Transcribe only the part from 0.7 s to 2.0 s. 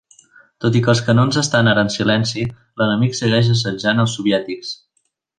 i que els canons estan ara en